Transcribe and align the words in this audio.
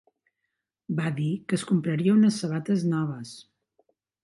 Va 0.99 1.11
dir 1.19 1.27
que 1.51 1.59
es 1.59 1.67
compraria 1.73 2.15
unes 2.17 2.41
sabates 2.45 2.89
noves. 2.95 3.37